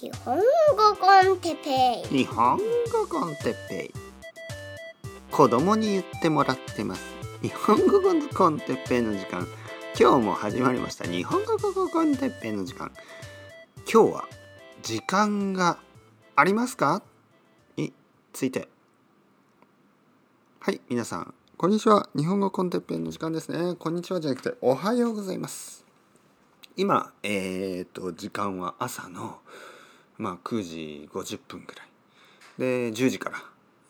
[0.00, 0.42] 日本語
[0.96, 2.18] con テッペイ。
[2.18, 2.62] 日本語
[3.10, 3.94] con テッペイ。
[5.32, 7.02] 子供に言ってもらってます。
[7.42, 8.00] 日本語
[8.32, 9.44] con テッペイの時間。
[9.98, 11.04] 今日も始まりました。
[11.04, 11.58] 日本語
[11.88, 12.92] con テッペイの時間。
[13.92, 14.24] 今日は
[14.84, 15.78] 時間が
[16.36, 17.02] ありますか？
[17.76, 17.92] に
[18.32, 18.68] ついて。
[20.60, 21.34] はい皆さん。
[21.56, 22.08] こんにちは。
[22.14, 23.74] 日本語 con テッペイの時間ですね。
[23.74, 25.84] こんにちはじゃなくておはようございます。
[26.76, 29.40] 今えー、と時間は朝の
[30.18, 31.88] まあ、9時50分ぐらい。
[32.58, 33.38] で10時から、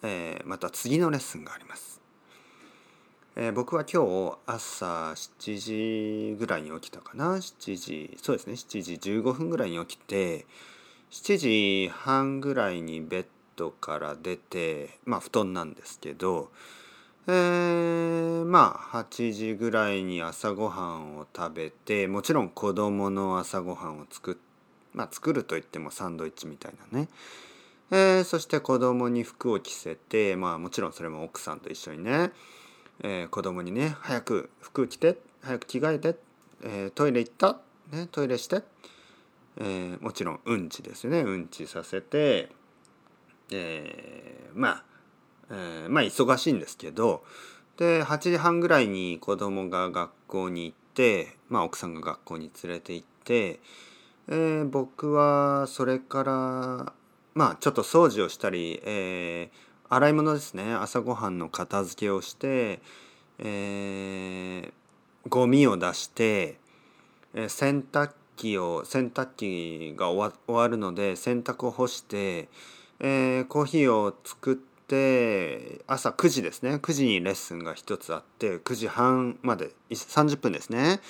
[0.03, 2.03] えー、また次のレッスンがあります、
[3.35, 7.37] えー、僕は今日朝7時ぐらいに起きたかな。
[7.37, 8.53] 7時そうですね。
[8.53, 10.45] 7時15分ぐらいに起きて
[11.11, 13.27] 7時半ぐらいにベッ
[13.57, 16.51] ドから出てまあ布団なんですけど
[17.27, 24.48] えー、まあ8時ぐらいに朝ごはんを食べてもちろん子供の朝ごはんを作って
[24.95, 27.09] まあ、作るといってもサンドイッチみたいなね、
[27.91, 32.31] えー、そして子供に服を着せてまあもちろんそれも奥さんと一緒にね、
[33.03, 36.17] えー、子供にね早く服着て早く着替えて、
[36.63, 37.59] えー、トイレ行った、
[37.93, 38.63] ね、トイレして、
[39.59, 41.21] えー、もちろんうんちですね。
[41.21, 42.51] うんちさせて、
[43.53, 44.85] えー、まあ、
[45.51, 47.25] えー、まあ忙しいんですけど。
[47.79, 53.61] で8時半ぐらいに子供が学校に行って、まあ、奥さんが学校に連れて行って
[54.31, 56.93] えー、僕はそれから
[57.35, 60.75] まあちょっと掃除をしたり、えー、洗い物ですね。
[60.75, 62.81] 朝ごはんの片付けをして、
[63.39, 64.73] えー、
[65.29, 66.59] ゴミを出して、
[67.33, 72.49] え、洗濯機を洗濯機が終わるので洗濯を干して、
[73.01, 76.75] え、コーヒーを作って朝9時ですね。
[76.75, 81.01] 9時にレッスンが1つあって9時半まで30分ですね。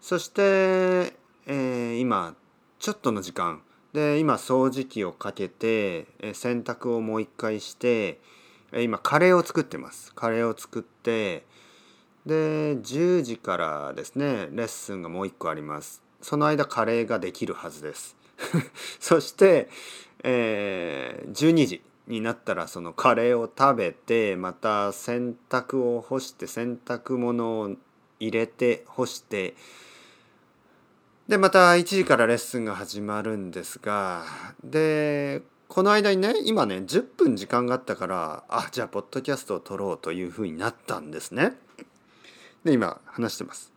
[0.00, 2.34] そしてえー、今
[2.78, 3.62] ちょっとの時間。
[3.94, 8.20] で今掃除機をかけて、えー、洗濯をもう一回して、
[8.70, 10.14] えー、今カレーを作ってます。
[10.14, 11.46] カレーを作って
[12.26, 16.02] で10時からですねレッスンがもう一個あります。
[16.20, 18.14] その間カレーができるはずです。
[19.00, 19.70] そして、
[20.22, 27.76] えー、12時になったらそのカレーを食べてまた洗濯を干して洗濯物を
[28.20, 29.54] 入れて干して
[31.28, 34.24] でまた1時からレッスンが始まるんですが
[34.64, 41.52] でこの間にね今ね10分時間があったからあじゃあポッドキャストを撮ろうというふうになったんですね。
[42.64, 43.70] で今話してます。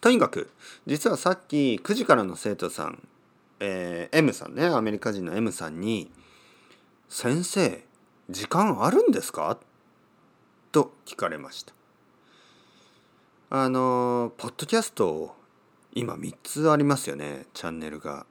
[0.00, 0.48] とにかく
[0.86, 3.06] 実はさっき9時からの生徒さん、
[3.60, 6.10] えー、M さんねアメリカ人の M さんに
[7.10, 7.84] 「先生
[8.30, 9.58] 時間あるんですか?」
[10.72, 11.74] と聞かれました。
[13.50, 15.36] あのポッドキャストを
[15.96, 18.26] 今3つありますよねチャンネルが。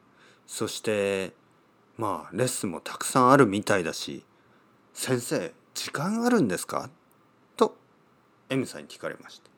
[0.45, 1.33] そして
[1.97, 4.23] まあレッスンもたくさんあるみたいだし
[4.93, 6.91] 「先生時間あるんですか?」
[7.57, 7.75] と
[8.49, 9.49] M さんに聞かれました。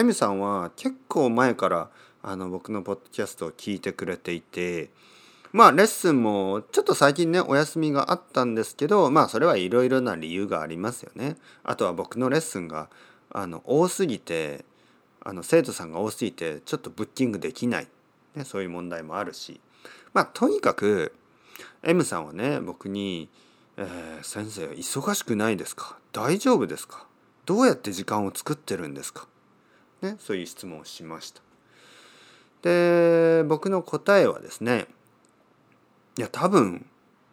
[0.00, 1.90] M さんは結構前から
[2.22, 4.90] あの僕のポッドキャストを聞いてくれていて
[5.50, 11.36] まあレッスンもちょっと最近ねお休みがあったんですけどまあそれはいろいろな理由がありますよね。
[11.64, 12.88] あとは僕のレッスンが
[13.30, 14.64] あの多すぎて
[15.24, 17.88] あの生徒さんが多すぎてちょっとブッキングできない、
[18.34, 19.60] ね、そういう問題もあるし
[20.12, 21.14] まあとにかく
[21.82, 23.28] M さんはね僕に、
[23.76, 25.98] えー「先生忙しくないですか？
[26.12, 27.06] 大丈夫ですか？
[27.46, 29.26] どうやって時間を作ってるんですか?」
[30.02, 31.40] ね、そういう質問をしました。
[32.62, 34.86] で僕の答えはですね
[36.18, 36.86] いや多分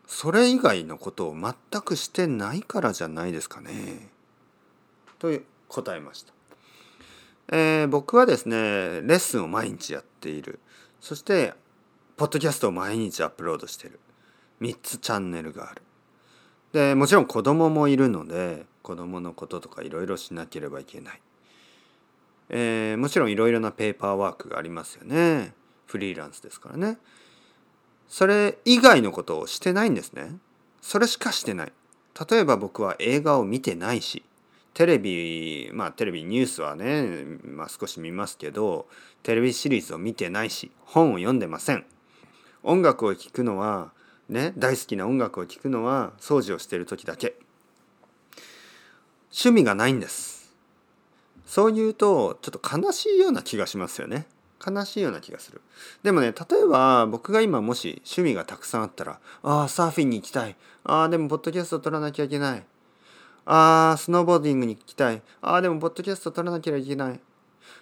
[0.08, 4.10] それ以外のことを全くしてないからじゃないですかね
[5.20, 5.32] と
[5.68, 6.34] 答えました。
[7.52, 10.60] えー、僕はですねレッスンを毎日やっている。
[11.02, 11.54] そして
[12.18, 14.00] ポッドキャストを毎日アップロードしてる。
[14.62, 15.82] 3つチャンネルがある。
[16.74, 21.22] でもちろん子供もいるので子供のこととかいろいろしなければいけない、
[22.50, 25.54] えー、もちろんいろいろなペーパーワークがありますよね。
[25.88, 27.00] フリーランスですからね。
[28.08, 30.38] それ以外のことをしてないんですね。
[30.82, 31.74] それしかしてない。
[32.30, 34.24] 例えば僕は映画を見てないし
[34.74, 38.88] テレビまあテレビニュースはね、まあ、少し見ますけど
[39.24, 41.86] テレビシリーズを見てないし本を読んでません。
[42.64, 43.92] 音楽を聴くのは
[44.30, 47.36] ね大好きな音楽を聴くのは掃除をしてる時だけ。
[49.32, 50.54] 趣味がないんです。
[51.46, 54.28] そう言うとちょっと悲しいような気がしますよね。
[54.66, 55.62] 悲しいような気がする。
[56.04, 60.56] でもね例えば僕が今もし趣味がたくさんあったらああサーフィンに行きたい。
[60.84, 62.64] ああでもポッドキャスト撮らなきゃいけない。
[63.52, 65.22] あー、スノーボーディングに行きたい。
[65.42, 67.20] あー、でも、ポッドキャスト撮らなきゃいけない。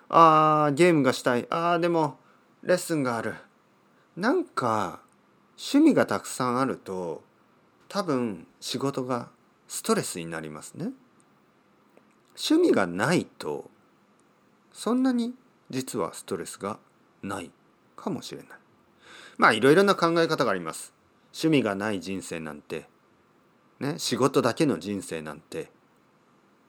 [0.09, 1.45] あー、ゲームがしたい。
[1.49, 2.17] あー、でも、
[2.63, 3.35] レッスンがある。
[4.15, 5.01] なんか、
[5.57, 7.23] 趣味がたくさんあると
[7.89, 9.29] 多分仕事が
[9.67, 10.91] ストレスになりますね。
[12.39, 13.69] 趣味がないと
[14.71, 15.33] そんなに
[15.71, 16.77] 実はストレスが
[17.23, 17.49] ない
[17.95, 18.47] かもしれない。
[19.37, 20.93] まあいろいろな考え方があります。
[21.33, 22.87] 趣味がない人生なんて、
[23.79, 25.69] ね、仕事だけの人生なんて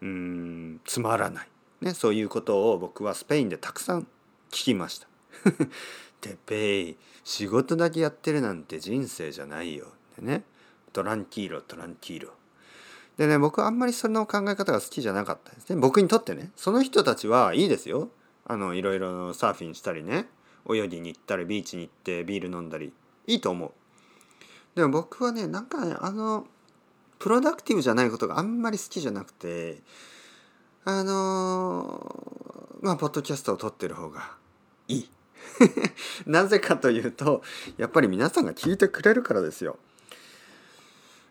[0.03, 1.49] うんつまらない、
[1.81, 4.03] ね、そういうことを僕はスペインでたくさん
[4.51, 5.09] 聞きました。
[6.21, 9.87] てっぺい仕事だけやってるなんて人生じゃないよ。
[10.13, 10.43] ってね
[10.93, 12.33] トランキーロトランキーロ。
[13.17, 15.71] でね僕はあんまりその考え方が好きじゃなかったです。
[15.71, 18.11] ね僕にとってねその人たちはいいですよ。
[18.47, 20.27] あのいろいろサーフィンしたりね
[20.69, 22.93] 泳ぎに行ったりビーチに行ってビール飲んだり
[23.27, 23.73] いいと思う。
[24.75, 26.47] でも僕はねなんかねあの
[27.19, 29.79] プロダクティブじゃないことがあんまり好きじゃなくて
[30.85, 34.33] あのまあポッドキャストを撮ってる方が
[34.87, 35.11] いい
[36.27, 37.43] なぜかというと
[37.77, 39.79] やっぱり皆さんが聞いてくれるからですよ。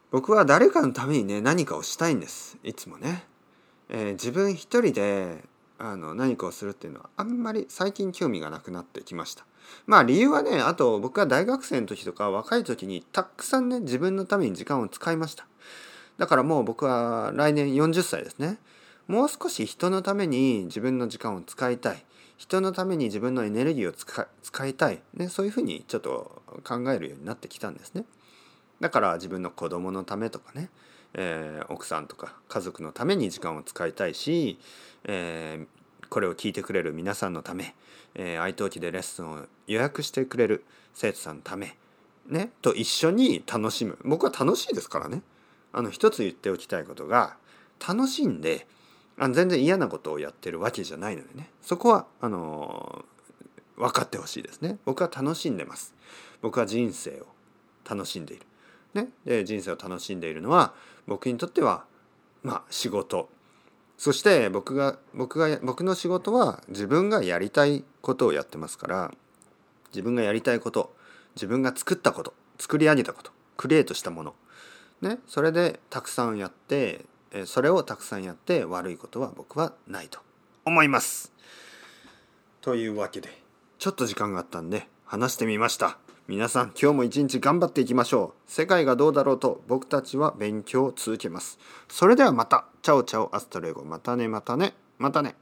[0.10, 3.26] 僕は誰かのためにね何かをしたいんですいつもね。
[3.90, 5.44] えー、自分一人で
[5.80, 9.46] あの何かをするっていうのはあんまり最近興味がなくなってきました。
[9.86, 15.46] まあ理由はねあと僕は大学生の時とか若い時にたくさんね自分のために時間を使いました。
[16.18, 18.58] だからもう僕は来年40歳ですね。
[19.08, 22.04] もう少し人のために自分の時間を使いたい。
[22.38, 28.06] 人のために自分のエネルギーを使いたい、ね、そういうふうにちょっと考えるようになってきたんですね。
[28.80, 30.70] だから自分の子供のためとかね、
[31.16, 34.60] えー、奥さんとか家族のために時間を使いたいし、
[35.06, 35.68] えー、
[36.10, 37.76] これを聞いてくれる皆さんのため、
[38.16, 40.64] えー、愛登記でレッスンを予約してくれる
[40.94, 41.78] 生徒さんのため、
[42.28, 43.98] ね、と一緒に楽しむ。
[44.04, 45.22] 僕は楽しいですからね。
[45.74, 47.38] あの一つ言っておきたいことが
[47.86, 48.66] 楽しんで
[49.20, 51.50] あの全然嫌なことをやってるわけじゃないのでね。
[51.62, 54.78] そこはあのー、分かってほしいですね。
[54.86, 55.94] 僕は楽しんでます。
[56.42, 57.28] 僕は人生を
[57.90, 58.46] 楽しんでいる、
[58.94, 60.74] ね、で人生を楽しんでいるのは
[61.08, 61.86] 僕にとっては
[62.44, 63.30] まあ仕事。
[63.98, 69.12] そして僕が僕が僕の仕事は自分がやりたいことをやってますから
[69.90, 70.96] 自分がやりたいこと
[71.36, 74.36] 自分が作ったこと作り上げたことクリエイトしたもの
[75.02, 77.06] ねそれでたくさんやって
[77.46, 80.20] それをたくさんやって悪いことは僕はないと
[80.66, 81.32] 思います。
[82.62, 83.30] というわけで
[83.80, 85.98] ちょっと時間があったんで話してみました。
[86.28, 88.52] 皆さん今日も一日頑張っていきましょう。
[88.52, 91.58] 世界がどうだろうと僕たちは勉強を続けます。
[91.88, 92.66] それではまた。
[92.82, 93.86] チャオチャオアストレゴ。
[93.86, 95.36] またねまたねまたね。